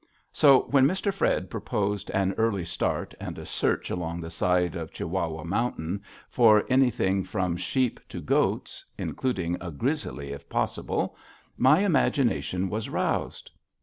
So 0.33 0.61
when 0.71 0.87
Mr. 0.87 1.13
Fred 1.13 1.47
proposed 1.51 2.09
an 2.09 2.33
early 2.33 2.65
start 2.65 3.13
and 3.19 3.37
a 3.37 3.45
search 3.45 3.91
along 3.91 4.19
the 4.19 4.31
side 4.31 4.75
of 4.75 4.91
Chiwawa 4.91 5.45
Mountain 5.45 6.01
for 6.27 6.63
anything 6.69 7.23
from 7.23 7.55
sheep 7.55 7.99
to 8.09 8.19
goats, 8.19 8.83
including 8.97 9.57
a 9.61 9.69
grizzly 9.69 10.31
if 10.33 10.49
possible, 10.49 11.15
my 11.55 11.81
imagination 11.81 12.67
was 12.67 12.89
roused. 12.89 13.51